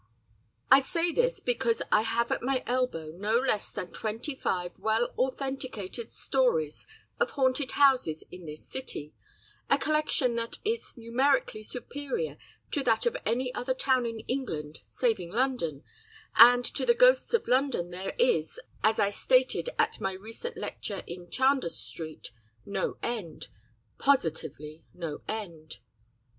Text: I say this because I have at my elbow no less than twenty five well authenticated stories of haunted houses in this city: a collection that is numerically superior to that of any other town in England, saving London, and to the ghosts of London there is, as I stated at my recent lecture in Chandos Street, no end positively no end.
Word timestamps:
I 0.71 0.79
say 0.79 1.11
this 1.11 1.39
because 1.39 1.83
I 1.91 2.01
have 2.01 2.31
at 2.31 2.41
my 2.41 2.63
elbow 2.65 3.11
no 3.11 3.37
less 3.37 3.69
than 3.71 3.91
twenty 3.91 4.33
five 4.33 4.79
well 4.79 5.13
authenticated 5.15 6.11
stories 6.11 6.87
of 7.19 7.29
haunted 7.37 7.73
houses 7.73 8.23
in 8.31 8.47
this 8.47 8.67
city: 8.67 9.13
a 9.69 9.77
collection 9.77 10.33
that 10.37 10.57
is 10.65 10.97
numerically 10.97 11.61
superior 11.61 12.37
to 12.71 12.81
that 12.81 13.05
of 13.05 13.15
any 13.27 13.53
other 13.53 13.75
town 13.75 14.07
in 14.07 14.21
England, 14.21 14.81
saving 14.89 15.29
London, 15.31 15.83
and 16.35 16.65
to 16.65 16.83
the 16.83 16.95
ghosts 16.95 17.35
of 17.35 17.47
London 17.47 17.91
there 17.91 18.15
is, 18.17 18.59
as 18.83 18.99
I 18.99 19.11
stated 19.11 19.69
at 19.77 20.01
my 20.01 20.13
recent 20.13 20.57
lecture 20.57 21.03
in 21.05 21.29
Chandos 21.29 21.77
Street, 21.77 22.31
no 22.65 22.97
end 23.03 23.49
positively 23.99 24.83
no 24.95 25.21
end. 25.27 25.77